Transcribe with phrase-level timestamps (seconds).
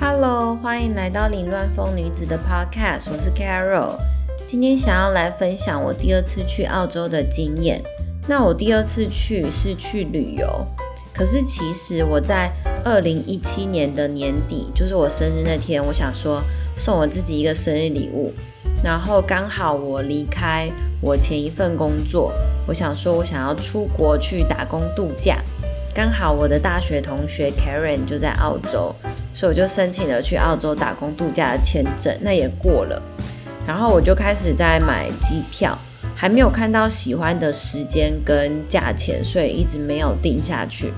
[0.00, 3.96] Hello，欢迎来到凌乱风女子的 Podcast，我是 Carol。
[4.46, 7.82] 今天想要来分享我第二次去澳洲的经验。
[8.28, 10.64] 那我第二次去是去旅游，
[11.12, 12.48] 可是其实我在
[12.84, 16.40] 二零一七年的年底，就是我生日那天，我想说
[16.76, 18.32] 送我自己一个生日礼物。
[18.84, 20.70] 然后刚好我离开
[21.00, 22.32] 我前一份工作，
[22.68, 25.42] 我想说我想要出国去打工度假。
[25.92, 28.94] 刚好我的大学同学 Karen 就在澳洲，
[29.38, 33.00] 所以我就申请了去澳洲打工度假的签证，那也过了。
[33.64, 35.78] 然后我就开始在买机票，
[36.16, 40.92] 还没有看到喜欢的时间跟价钱，所以一直没有定下去。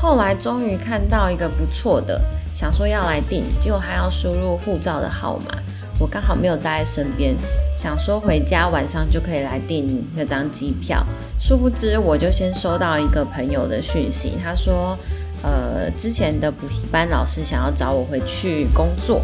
[0.00, 2.18] 后来终于看到一个不错的，
[2.54, 5.54] 想说要来订，结果还要输入护照的号码。
[6.00, 7.34] 我刚好没有带在身边，
[7.76, 11.04] 想说回家晚上就可以来订那张机票。
[11.38, 14.96] 殊不知，我就先收到一个朋友的讯息，他说，
[15.42, 19.22] 呃，之前的补习班老师想要找我回去工作，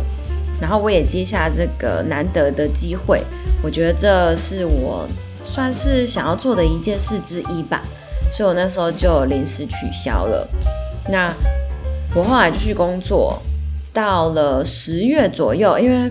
[0.61, 3.23] 然后我也接下这个难得的机会，
[3.63, 5.07] 我觉得这是我
[5.43, 7.83] 算是想要做的一件事之一吧，
[8.33, 10.49] 所以我那时候就临时取消了。
[11.09, 11.35] 那
[12.15, 13.41] 我后来就去工作，
[13.93, 16.11] 到了十月左右，因为。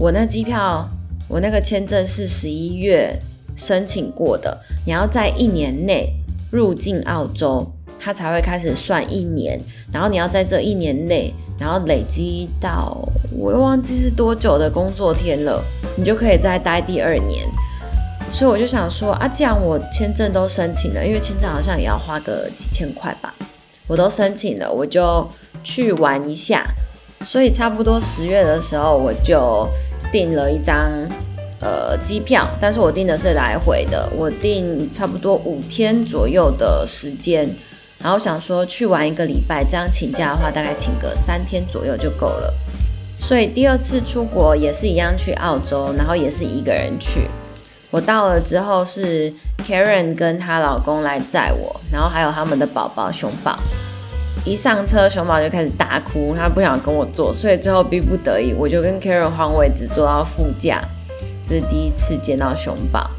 [0.00, 0.88] 我那机票，
[1.26, 3.20] 我那个签证是十一月
[3.56, 4.56] 申请过的。
[4.86, 6.14] 你要在一年内
[6.52, 7.68] 入境澳洲，
[7.98, 9.60] 它才会开始算一年。
[9.92, 12.96] 然后你要在这一年内，然后累积到
[13.32, 15.62] 我又忘记是多久的工作天了，
[15.96, 17.46] 你就可以再待第二年。
[18.32, 23.34] 所以我就想说啊，既然我签证都申请了，因为签证好像也要花个几千块吧，
[23.86, 25.28] 我都申请了，我就
[25.62, 26.66] 去玩一下。
[27.24, 29.68] 所以差不多十月的时候，我就。
[30.10, 30.90] 订了一张
[31.60, 37.46] 呃机票，但是我订的是来回的，我订差不多五天左右的时间，
[38.02, 42.54] 然后想说去玩一个礼拜，这样请假的话大概请个三天左右就够了。
[43.18, 47.28] 所以第二次出国也是一样去澳洲，然后也是一个人去。
[47.90, 49.32] 我到了之后是
[49.66, 53.58] Karen 跟她老公来载我，然后还有他们的宝宝熊宝。
[54.44, 60.80] 一上车，熊宝就开始大哭，他不想跟我坐，所以最后逼不得已，我就跟 Karen 换位置坐到副驾。
[61.46, 63.10] 这是第一次见到熊宝。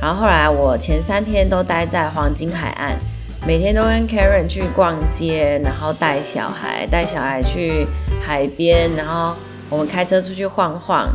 [0.00, 2.98] 然后后来我前三天都待在黄金海岸，
[3.46, 7.86] 每天都跟 Karen 去逛街，然后带小孩，带小孩去
[8.22, 9.34] 海边，然后
[9.68, 11.14] 我们开车出去晃晃，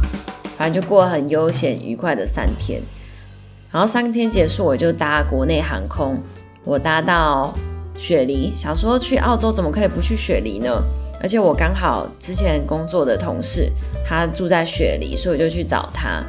[0.55, 2.79] 反正就过很悠闲愉快的三天。
[3.71, 6.21] 然后三天结束，我就搭国内航空，
[6.63, 7.53] 我搭到。
[7.95, 10.71] 雪梨，小时候去澳洲怎么可以不去雪梨呢？
[11.21, 13.69] 而且我刚好之前工作的同事
[14.07, 16.23] 他住在雪梨，所以我就去找他。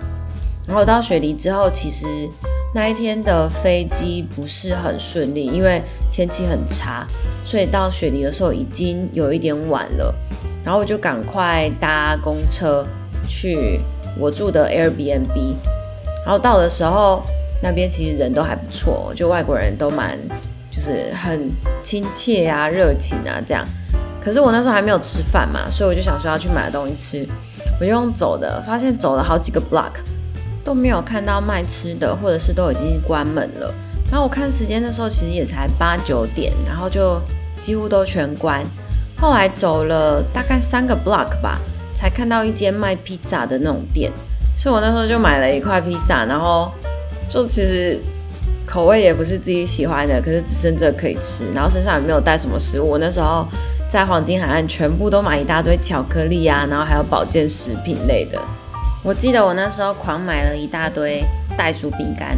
[0.71, 2.07] 然后到雪梨之后，其实
[2.73, 5.83] 那一天的飞机不是很顺利，因为
[6.13, 7.05] 天气很差，
[7.45, 10.15] 所以到雪梨的时候已经有一点晚了。
[10.65, 12.87] 然后我就赶快搭公车
[13.27, 13.81] 去
[14.17, 15.57] 我住的 Airbnb。
[16.25, 17.21] 然后到的时候，
[17.61, 20.17] 那边其实人都还不错，就外国人都蛮。
[20.71, 21.51] 就是很
[21.83, 23.67] 亲切啊，热情啊，这样。
[24.23, 27.29] 可是我那时候还没有吃饭嘛，所以我就想说要去买东西吃。
[27.81, 29.91] 我就用走的，发现走了好几个 block
[30.65, 33.73] 都没有看到卖吃的，或者是都已经关门了。
[34.11, 37.21] 然后我看时间的时候，其实也才八九点，然后就
[37.61, 38.65] 几乎都全关。
[39.19, 41.59] 后来走了大概三个 block 吧，
[41.95, 44.11] 才看到一间卖披萨的那种店，
[44.57, 46.71] 所以我那时候就买了一块披萨，然后
[47.29, 47.99] 就其实。
[48.67, 52.91] 口味也不是自己喜欢的，可是只剩这可以吃，然后身上也没有带什么食物。
[52.91, 53.45] 我那时候
[53.89, 58.39] 在黄金海岸，全部都买一大堆巧克力啊，然后还有保健食品类的。
[59.03, 61.25] 我记得我那时候狂买了一大堆
[61.57, 62.37] 袋鼠饼干，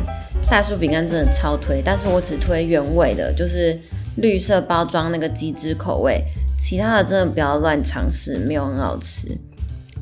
[0.51, 3.79] 袋鼠饼干真的超推，但是我只推原味的，就是
[4.17, 6.23] 绿色包装那个鸡汁口味，
[6.59, 9.29] 其他的真的不要乱尝试，没有很好吃。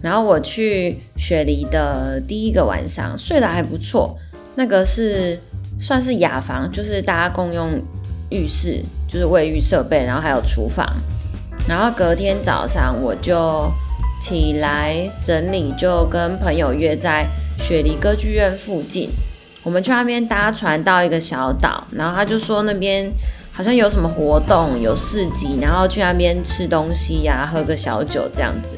[0.03, 4.17] 然后我去雪梨的第一个晚上睡得还不错，
[4.55, 5.39] 那个是。
[5.83, 7.71] 算是雅房，就是大家共用
[8.29, 10.87] 浴室，就是卫浴设备，然后还有厨房。
[11.67, 13.73] 然后隔天早上我就
[14.21, 17.27] 起来整理，就跟朋友约在
[17.59, 19.11] 雪梨歌剧院附近，
[19.63, 23.11] 我们去那边搭船到一个小岛，然后他就说那边
[23.53, 28.77] 好像有什么活动，有市集，然后去那边吃东西呀，喝个小酒这样子。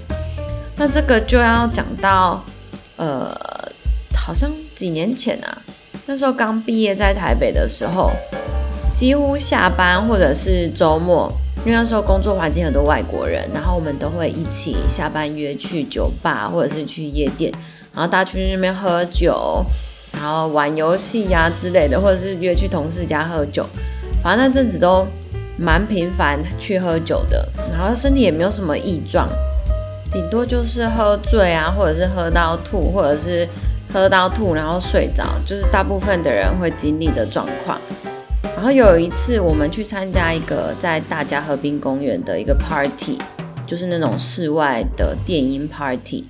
[0.76, 2.42] 那这个就要讲到，
[2.96, 3.30] 呃，
[4.14, 5.58] 好像几年前啊。
[6.06, 8.10] 那时候刚毕业在台北的时候，
[8.92, 11.30] 几乎下班或者是周末，
[11.64, 17.52] 因为那时候工作环境很多外国人，然后我们都会一起下班约去酒吧或者是去夜店，
[17.94, 19.64] 然后大家去那边喝酒，
[20.12, 23.64] 然后玩游戏呀之类的，或者是约去同事家喝酒，
[24.22, 25.06] 反正那阵子都
[25.56, 29.28] 蛮频繁去喝酒的，然后身体也没有什么异状，
[30.10, 33.48] 顶多就是喝醉啊，或者是喝到吐，或者是
[33.92, 37.78] 喝到吐然后睡着，就是大部分的人会经历的状况。
[38.42, 43.18] 然后有一次我们去参加一个在大家河滨公园的一个 party，
[43.66, 46.24] 就是那种室外的电音 party。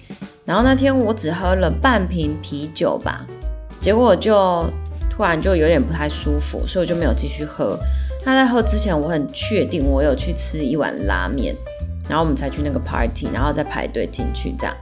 [0.45, 3.27] 然后那天我只喝了半瓶啤酒吧，
[3.81, 4.65] 结果就
[5.11, 7.79] 突然就有点不太舒服，所以我就没有继续喝。
[8.25, 11.55] 那在喝之前，我很确定我有去吃一碗拉面，
[12.09, 14.75] 然后我们才去那个 party，然后再排队进去这样。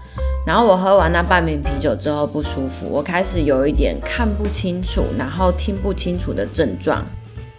[0.47, 7.05] 然后我喝完那半瓶啤酒之后不舒服，我开始有一点看不清楚，然后听不清楚的症状。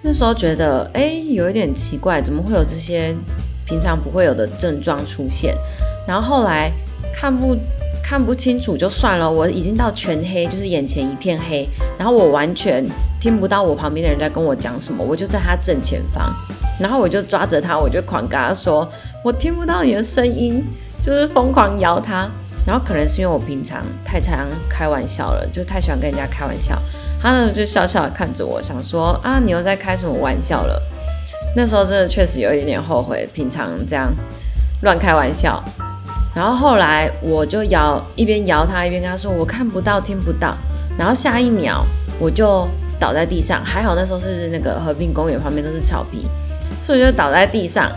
[0.02, 3.16] 那时候觉得哎，有一点奇怪，怎么会有这些
[3.66, 5.56] 平常不会有的症状出现？
[6.08, 6.72] 然后后来
[7.14, 7.58] 看不。
[8.04, 11.66] 看不清楚就算了，我已经到全黑，就是眼前一片黑，
[11.98, 12.86] 然后我完全
[13.22, 16.30] 听不到我旁边的人在跟我讲什么，我就在他正前方，
[16.78, 18.90] 然后我就抓着他，我就狂跟他说，
[19.24, 20.62] 我听不到你的声音，
[21.02, 22.30] 就是疯狂摇他，
[22.66, 26.78] 然后可能是因为我平常太常开玩笑了，就太喜欢跟人家开玩笑，
[27.22, 30.82] 他那时候就笑笑的看着我，想说啊，你又在开什么玩笑了？
[31.56, 34.12] 那时候真的确实有一点点后悔，平常这样
[34.82, 35.64] 乱开玩笑。
[36.34, 40.56] 然后后来我就摇，一边摇他一边跟他说：“我看不到，听不到。”
[40.98, 41.86] 然后下一秒
[42.20, 46.26] 我就倒在地上，还好那时候是那个和平公园旁边都是草皮，
[46.82, 47.92] 所以就倒在地上。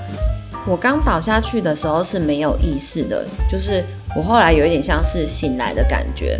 [0.66, 3.82] 我刚倒下去的时候是没有意识的，就是
[4.16, 6.38] 我后来有一点像是醒来的感觉。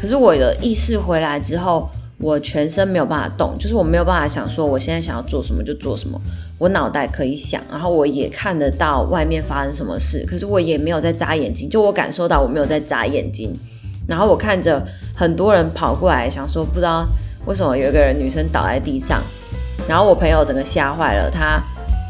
[0.00, 1.90] 可是我的意识回来之后。
[2.18, 6.18] 我全身没有办法动，就是我没有办法想说我现在想要做什么就做什么。
[6.58, 11.68] 我脑袋可以想，然后我也看得到外面发生什么事，可是我也没有在眨眼睛。
[11.68, 13.52] 就我感受到我没有在眨眼睛，
[14.08, 14.82] 然后我看着
[15.14, 17.06] 很多人跑过来，想说不知道
[17.44, 19.22] 为什么有一个人女生倒在地上，
[19.86, 21.62] 然后我朋友整个吓坏了，他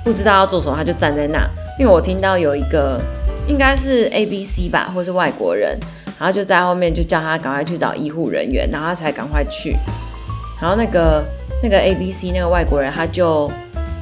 [0.05, 1.45] 不知道要做什么，他就站在那，
[1.81, 3.03] 因为我听到有一个
[3.49, 5.77] 应该是 A B C 吧，或是外国人。
[6.19, 9.77] 然后就在后面就叫他赶快去找医护人员，然后他才赶快去。
[10.61, 11.25] 然后那个
[11.63, 13.51] 那个 A B C 那个外国人他就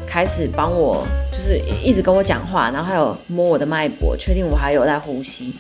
[0.06, 5.52] 开始帮我，就是一直跟我讲话，然后还有摸我的脉搏，确定我还有在呼吸。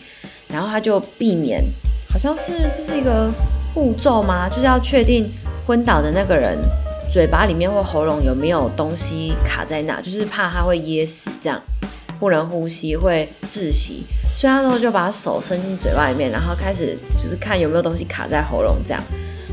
[0.48, 1.64] 然后他就避免，
[2.08, 3.28] 好像是这是一个
[3.74, 4.48] 步骤吗？
[4.48, 5.28] 就是要确定
[5.66, 6.56] 昏倒的那个人
[7.12, 11.60] 嘴巴里面或喉咙有没有东西卡在那，就是怕他会噎死，这样
[12.24, 14.04] 不能呼吸会窒息。
[14.34, 19.02] 所以那时候就把手伸进嘴巴里面，然后开始就是看有没有东西卡在喉咙这样。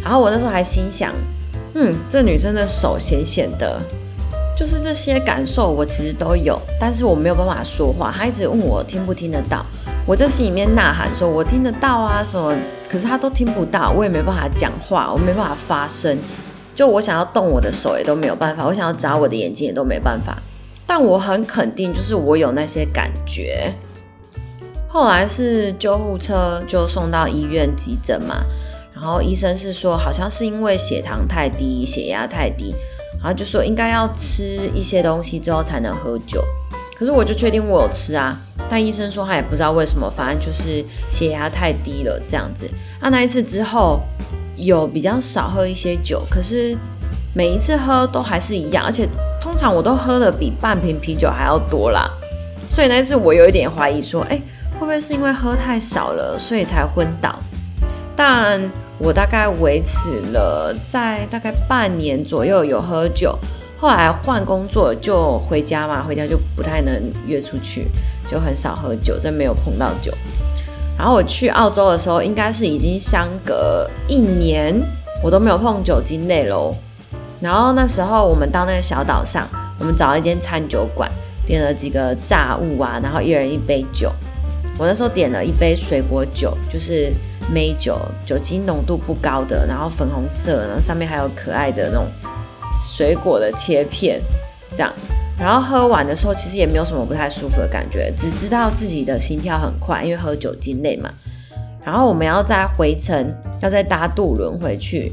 [0.04, 1.14] 然后我那时候还心想，
[1.76, 3.80] 嗯，这女生的手咸咸的，
[4.58, 8.12] 就是这些感受我其实都有，但是我没有办法说话。
[8.18, 9.64] 她一直问我听不听得到，
[10.08, 12.56] 我在心里面呐喊说，我听得到啊什么，
[12.90, 16.18] 可是她都听不到，我也没办法讲话，我没办法发声，
[16.74, 20.36] 就我想要动我的手也都没有办法，我想要眨我的眼睛也都没办法。
[20.94, 23.74] 但我很肯定，就是我有那些感觉。
[24.90, 28.44] 后来是救护车就送到医院急诊嘛，
[28.94, 32.76] 然后医生是说好像是因为血糖太低、血压太低，
[33.20, 36.44] 然后就说应该要吃一些东西之后才能喝酒。
[36.94, 38.38] 可是我就确定我有吃啊，
[38.70, 42.70] 但医生说他也不知道为什么，反正就是血压太低了这样子。
[43.00, 44.02] 那那一次之后
[44.58, 46.76] 有比较少喝一些酒，可是
[47.34, 49.08] 每一次喝都还是一样，而且
[49.40, 52.10] 通常我都喝的比半瓶啤酒还要多啦。
[52.70, 54.42] 所以那次我有一点怀疑说，哎。
[54.74, 57.38] 会不会是因为喝太少了，所以才昏倒？
[58.16, 58.60] 但
[58.98, 63.38] 我大概维持了在大概半年左右有喝酒，
[63.80, 67.90] 后来换工作就回家嘛，回家就不太能约出去，
[68.28, 70.12] 就很少喝酒，真没有碰到酒。
[70.98, 74.74] 然后我去澳洲的时候，应该是已经相隔一年，
[75.24, 76.76] 我都没有碰酒精类喽。
[77.42, 79.48] 然后那时候我们到那个小岛上，
[79.80, 81.10] 我们找了一间餐酒馆，
[81.46, 84.12] 点了几个炸物啊，然后一人一杯酒。
[84.78, 87.12] 我那时候点了一杯水果酒，就是
[87.52, 92.06] 梅酒，酒精浓度不高的，然后粉红色，然后上面还有可爱的那种
[92.80, 94.22] 水果的切片，
[94.72, 94.92] 这样。
[95.38, 101.10] 然后喝完的时候，其实也没有什么不太舒服的感觉，只知道自己的心跳很快，因为喝酒精类嘛。
[101.84, 105.12] 然后我们要再回程，要再搭渡轮回去。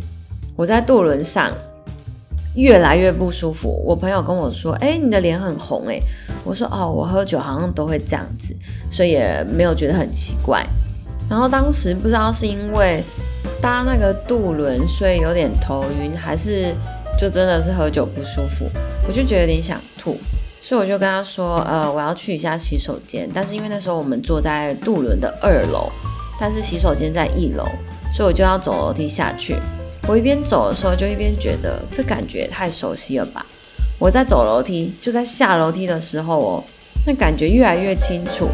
[0.54, 1.52] 我在渡轮上
[2.60, 3.82] 越来越不舒服。
[3.86, 5.98] 我朋友跟我说：“哎，你的脸很红。”哎。
[6.44, 8.54] 我说哦，我喝酒好像都会这样子，
[8.90, 10.64] 所以也没有觉得很奇怪。
[11.28, 13.02] 然后当时不知道是因为
[13.60, 16.74] 搭那个渡轮，所以有点头晕，还是
[17.20, 18.64] 就真的是喝酒不舒服，
[19.06, 20.16] 我就觉得有点想吐，
[20.62, 23.28] 所以我就跟他说，呃，我要去一下洗手间。
[23.34, 25.90] 但是因为那时候我们坐在渡轮的二楼，
[26.40, 27.66] 但是洗手间在一楼，
[28.10, 29.56] 所以我就要走楼梯下去。
[30.08, 33.44] 我一边走的时候，就一边觉得这感觉太熟悉了吧。
[33.98, 36.64] 我在走楼梯，就在下楼梯的时候哦，
[37.06, 38.48] 那感觉越来越清楚，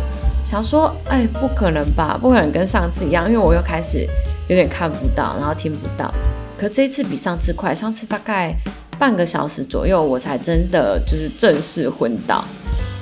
[0.44, 4.04] 想说，哎，不可能吧，不可能跟上次一样，因为我又开始
[4.48, 6.12] 有点看不到，然后听不到。
[6.58, 8.52] 可这次比上次快，上次大概
[8.98, 12.44] 半个小时左右，我才真的就是正式昏倒。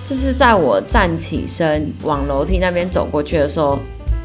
[0.05, 3.79] 这是在我站起身往楼梯那边走过去的时候，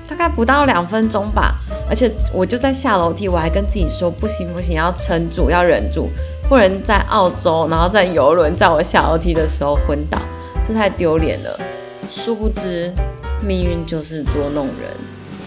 [0.08, 1.56] 大概不到两分钟吧。
[1.90, 6.10] 而且我就在下楼梯，我还跟自己说，不行不行，要撑住，要忍住，
[6.50, 10.18] 不能在澳洲，然后在游轮在我下楼梯的时候昏倒，
[10.68, 11.60] 这太丢脸了。
[12.10, 12.94] 殊不知，
[13.46, 14.92] 命运就是捉弄人。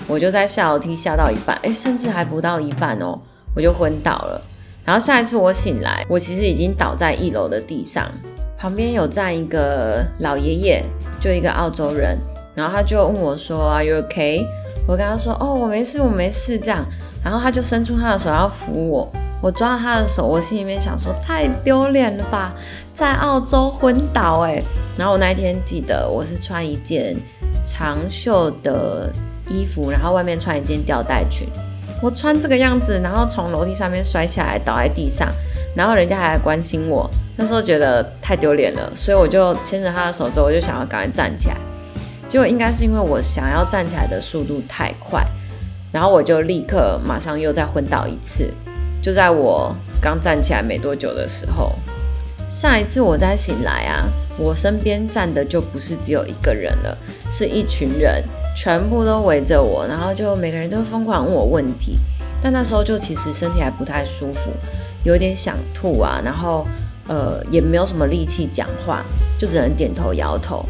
[0.06, 3.18] 我就在下楼梯下到一半，哎，甚至还不到一半哦，
[3.54, 4.42] 我就昏倒了。
[4.84, 8.10] 然后下一次我醒来，我其实已经倒在一楼的地上，
[8.58, 10.82] 旁边有站一个老爷爷，
[11.20, 12.18] 就一个澳洲人。
[12.54, 14.46] 然后他就问我说：“Are you okay？”
[14.86, 16.84] 我跟他说：“哦，我没事，我没事。”这样，
[17.24, 19.10] 然后他就伸出他的手要扶我。
[19.42, 22.52] 我抓他的手，我心里面想说：“太丢脸了吧，
[22.92, 24.62] 在澳洲昏倒哎。”
[24.98, 27.16] 然后我那一天记得我是穿一件
[27.64, 29.10] 长袖的
[29.48, 31.48] 衣服，然后外面穿一件吊带裙。
[32.02, 35.28] 我穿这个样子，然后从楼梯上面摔下来，倒在地上，
[35.74, 37.08] 然后人家还来关心我。
[37.36, 41.56] 那时候觉得太丢脸了，所以我就牵着他的手之后，我就想要赶快站起来。
[42.30, 45.26] 结果应该是因为我想要站起来的速度太快，
[45.90, 48.48] 然后我就立刻马上又再昏倒一次。
[49.02, 51.72] 就在我刚站起来没多久的时候，
[52.48, 54.08] 下一次我再醒来啊，
[54.38, 56.96] 我身边站的就不是只有一个人了，
[57.32, 58.22] 是一群人，
[58.56, 61.98] 全部都围着我，然后就每个人都疯狂问我问题。
[62.40, 64.52] 但那时候就其实身体还不太舒服，
[65.02, 66.64] 有点想吐啊，然后
[67.08, 69.04] 呃也没有什么力气讲话，
[69.36, 70.64] 就只能点头摇头。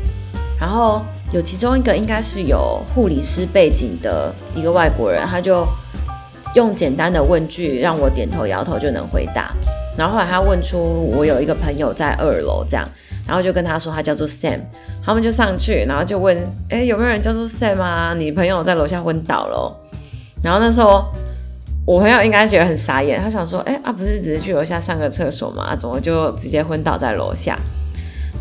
[0.59, 1.03] 然后
[1.33, 5.67] 有其中一个应该是有护理师背景的一个外国人，他就。
[6.57, 9.53] 用简单的问句让我点头摇头就能回答，
[9.97, 10.77] 然后后来他问出
[11.17, 12.85] 我有一个朋友在二楼这样，
[13.25, 14.59] 然后就跟他说他叫做 Sam，
[15.07, 16.37] 他们就上去，然后就问，
[16.69, 18.15] 哎有没有人叫做 Sam 啊？
[18.19, 19.81] 你朋友在楼下昏倒了。
[20.43, 21.05] 然后那时候
[21.87, 25.77] 我朋友应该觉得很傻眼，他想说，哎啊不是只是去楼下上个厕所吗？
[25.77, 27.57] 怎么就直接昏倒在楼下？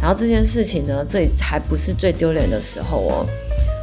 [0.01, 3.27] 然后这件事情呢，这还不是最丢脸的时候哦。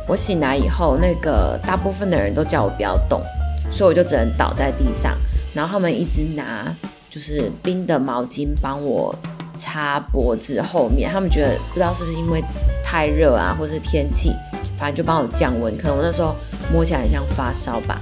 [0.09, 3.23] 我醒来以后，那个大部分的人都叫我不要动。
[3.69, 5.19] 所以我就只能倒在地上，
[5.53, 6.73] 然后他们一直拿
[7.11, 9.13] 就是冰的毛巾帮我
[9.57, 12.41] 擦脖子后面，他们觉得不知道是不是因为
[12.85, 14.33] 太热啊，或是天气，
[14.79, 15.77] 反正就帮我降温。
[15.77, 16.37] 可能我那时候
[16.73, 18.01] 摸起来很像发烧吧，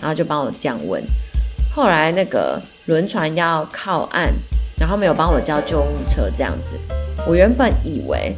[0.00, 1.00] 然后就帮我降温。
[1.72, 4.34] 后来那个轮船要靠岸，
[4.80, 6.76] 然后没有帮我叫救护车这样子。
[7.26, 8.36] 我原本以为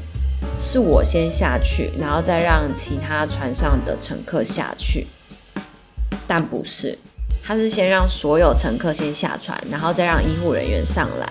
[0.58, 5.06] 是我先下去，然后再让其他船上的乘客下去。
[6.26, 6.96] 但不是，
[7.44, 11.26] 他是先让所有乘客先下船，然后再让医护人员上来。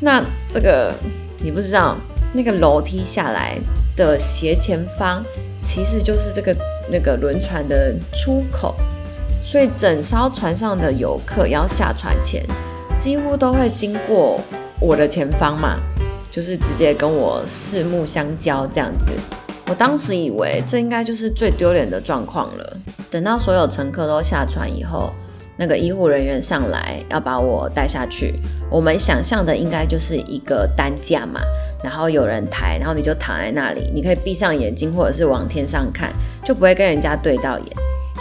[0.00, 0.94] 那这个
[1.38, 1.96] 你不知道，
[2.32, 3.58] 那个楼梯下来
[3.96, 5.24] 的斜前方
[5.60, 6.56] 其实就是这个
[6.90, 8.74] 那个轮船的出口，
[9.42, 12.42] 所以整艘船上的游客要下船前，
[12.98, 14.40] 几乎都会经过
[14.80, 15.78] 我的前方嘛，
[16.38, 19.10] 就是直接跟我四目相交这样子。
[19.68, 22.76] 我当时以为这应该就是最丢脸的状况了。
[23.10, 25.12] 等到所有乘客都下船以后，
[25.56, 28.36] 那个医护人员上来要把我带下去。
[28.70, 31.40] 我们想象的应该就是一个担架嘛，
[31.82, 36.12] 然后有人抬，然后你就躺在那里，你可以闭上眼睛或者是往天上看，
[36.44, 37.66] 就不会跟人家对到眼。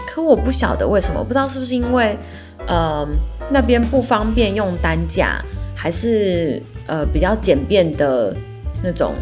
[0.07, 2.17] 可我不晓得为什么，不知道是不是因为
[2.65, 3.07] 呃
[3.51, 5.39] 那边不方便用担架，
[5.77, 8.35] 还是呃比较简便的
[8.83, 9.13] 那种。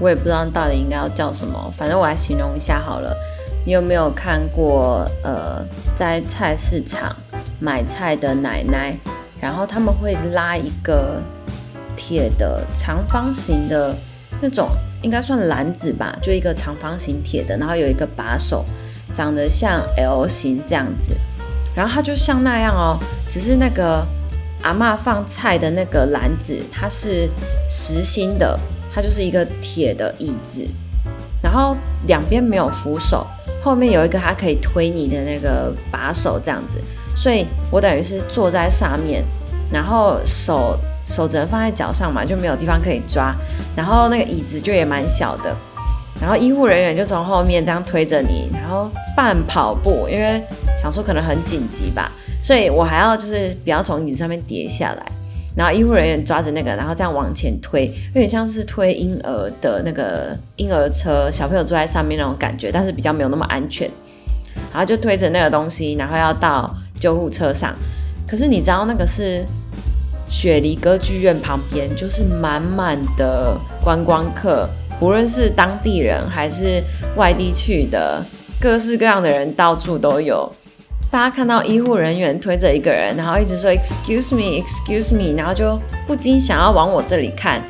[0.00, 3.14] 我也不知道到底应该要叫什么，反正我来形容一下好了。
[3.66, 5.62] 你有没有看过呃，
[5.94, 7.14] 在菜市场
[7.60, 8.96] 买菜的奶奶，
[9.40, 11.20] 然后他们会拉一个
[11.96, 13.92] 铁的长方形的
[14.40, 14.70] 那种，
[15.02, 18.64] 应该算篮子吧，就一个长方形铁的，然后有一个把手，
[19.14, 21.12] 长得像 L 型这样子，
[21.74, 22.96] 然后它就像那样哦，
[23.28, 24.06] 只是那个
[24.62, 27.28] 阿妈放菜的那个篮子，它是
[27.68, 28.58] 实心的。
[28.90, 30.66] 它就是一个铁的椅子，
[31.40, 31.76] 然后
[32.08, 33.24] 两边没有扶手，
[33.62, 36.78] 后面有一个它可以推你的那个把手，这样子。
[37.14, 39.22] 所以我等于是坐在上面，
[39.70, 43.32] 然后手手只能放在脚上嘛，就没有地方可以抓。
[43.76, 45.54] 然后那个椅子就也蛮小的，
[46.20, 50.42] 然后医护人员就从后面这样推着你，然后半跑步，因为
[50.76, 52.10] 想说可能很紧急吧，
[52.42, 55.06] 所以我还要就是不要从椅子上面跌下来。
[55.56, 63.90] 然后医护人员抓着那个，然后这样往前推，有点像是推婴儿的那个婴儿车，小朋友坐在上面那种感觉，但是比较没有那么安全。
[64.72, 67.74] 然后就推着那个东西，然后要到救护车上。
[68.26, 69.44] 可是你知道那个是
[70.28, 74.68] 雪梨歌剧院旁边，就是满满的观光客，
[75.00, 76.80] 不论是当地人还是
[77.16, 78.22] 外地去的，
[78.60, 80.48] 各式各样的人到处都有。
[81.10, 87.62] 大家看到医护人员推着一个人，然后一直说 “excuse me, excuse me”，然后就不禁想要往我这里看。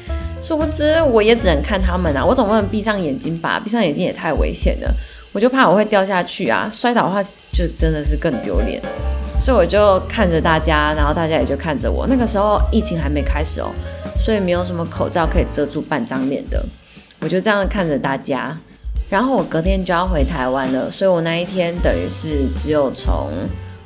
[0.42, 3.61] 殊不知，我也只能看他们啊，我总不能闭上眼睛吧？
[3.62, 4.92] 闭上眼睛也太危险了，
[5.33, 6.68] 我就怕我会掉下去啊！
[6.71, 8.83] 摔倒的话，就真的是更丢脸。
[9.40, 12.09] 所以我就看着大家，然后大家也就看着我。
[12.09, 13.71] 那个时候疫情还没开始哦，
[14.18, 16.64] 所以没有什么口罩可以遮住半张脸的。
[17.21, 18.59] 我就这样看着大家。
[19.10, 23.30] 然后我隔天就要回台湾了，所以我那一天等于是只有从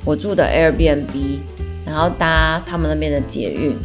[0.03, 1.39] 我住的 Airbnb，
[1.85, 3.77] 然后搭他们那边的捷运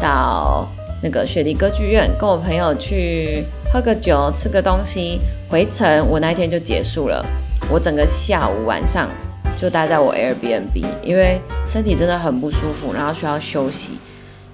[0.00, 0.66] 到
[1.02, 7.24] 那个雪梨歌剧院，跟我朋友去喝个酒、吃个东西，回程我那一天就结束了。
[7.70, 9.10] 我整个下午晚上
[9.58, 13.98] 就待在我 Airbnb，因为身体真的很不舒服，然后需要休息，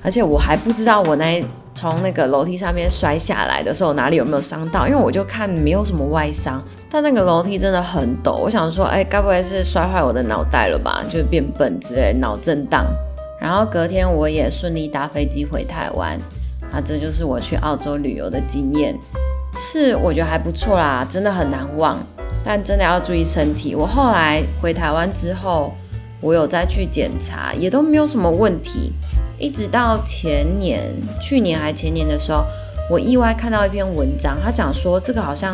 [0.03, 1.45] 而且我还不知道我那。
[1.75, 4.87] 从那个楼梯上面摔下来的时候，哪里有没有伤到？
[4.87, 8.35] 因为我就看没有什么外伤，但那个楼梯真的很陡。
[8.35, 11.03] 我想说，哎，该不会是摔坏我的脑袋了吧？
[11.09, 12.85] 就是变笨之类，脑震荡。
[13.41, 16.19] 然后隔天我也顺利搭飞机回台湾，
[16.71, 18.95] 啊，这就是我去澳洲旅游的经验，
[19.57, 21.99] 是我觉得还不错啦，真的很难忘。
[22.45, 23.75] 但真的要注意身体。
[23.75, 25.73] 我后来回台湾之后，
[26.21, 28.93] 我有再去检查，也都没有什么问题。
[29.43, 30.89] 一直到前年、
[31.21, 32.45] 去年还前年的时候，
[32.89, 35.53] 我意外看到一篇文章，他讲说这个好像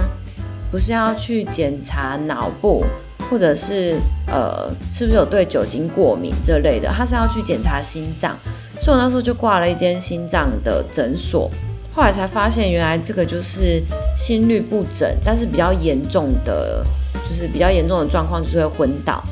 [0.71, 2.85] 不是要去检查脑部，
[3.31, 8.37] 或者是呃是不是有对酒精过敏这类的，他是要去检查心脏，
[8.79, 11.51] 所以我那时候就挂了一间心脏的诊所，
[11.95, 13.83] 后来才发现原来这个就是
[14.15, 16.85] 心律不整，但是比较严重的，
[17.27, 19.25] 就是比较严重的状况就是会昏倒。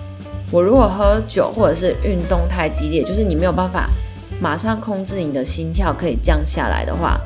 [0.50, 3.90] 我如果喝酒或者是运动太激烈，就是你没有办法。
[4.40, 7.20] 马上控制你的心跳可以降下来的话，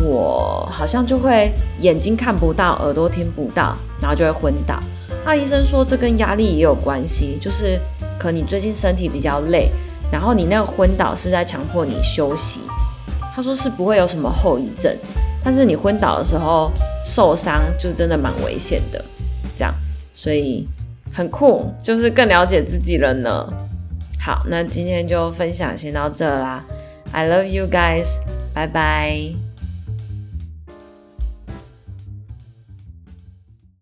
[0.00, 1.50] 我好像就会
[1.80, 4.78] 眼睛看不到，耳朵听不到，然后就会昏倒。
[5.24, 7.80] 那医生说这跟压力也有关系，就是
[8.18, 9.70] 可你最近身体比较累，
[10.12, 12.60] 然后你那个昏倒是在强迫你休息。
[13.34, 14.96] 他说是不会有什么后遗症，
[15.42, 16.70] 但是你昏倒的时候
[17.04, 19.04] 受伤就是真的蛮危险的。
[19.56, 19.74] 这样，
[20.14, 20.66] 所以
[21.12, 23.46] 很酷，就是更了解自己了呢。
[24.26, 26.60] 好，那今天就分享先到这啦。
[27.12, 28.16] I love you guys，
[28.52, 29.45] 拜拜。